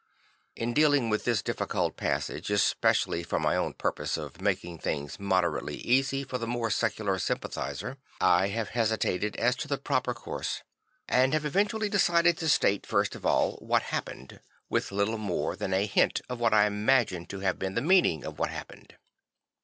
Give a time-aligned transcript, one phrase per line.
[0.55, 5.75] In dealing with this difficult passage, especially for my own purpose of making things moderately
[5.75, 10.63] easy for the more secular sympathiser, I have hesitated as to the proper course;
[11.07, 15.71] and have eventually decided to state first of all what happened, with little more than
[15.71, 18.95] a hint of what I imagine to have been the meaning of what happened.